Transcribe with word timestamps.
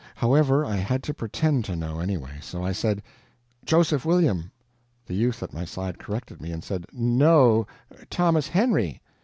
However, 0.15 0.65
I 0.65 0.77
had 0.77 1.03
to 1.03 1.13
pretend 1.13 1.63
to 1.65 1.75
know, 1.75 1.99
anyway, 1.99 2.39
so 2.41 2.63
I 2.63 2.71
said: 2.71 3.03
"Joseph 3.63 4.03
William." 4.03 4.51
The 5.05 5.13
youth 5.13 5.43
at 5.43 5.53
my 5.53 5.63
side 5.63 5.99
corrected 5.99 6.41
me, 6.41 6.51
and 6.51 6.63
said: 6.63 6.87
"No, 6.91 7.67
Thomas 8.09 8.47
Henry." 8.47 9.03